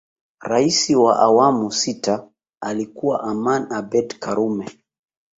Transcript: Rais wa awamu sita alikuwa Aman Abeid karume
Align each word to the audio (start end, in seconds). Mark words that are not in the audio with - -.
Rais 0.41 0.89
wa 0.89 1.19
awamu 1.19 1.71
sita 1.71 2.27
alikuwa 2.61 3.23
Aman 3.23 3.71
Abeid 3.73 4.19
karume 4.19 4.69